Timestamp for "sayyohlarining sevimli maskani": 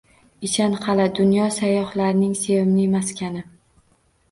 1.59-3.47